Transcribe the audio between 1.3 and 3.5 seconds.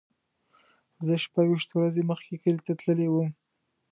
ویشت ورځې مخکې کلی ته تللی وم.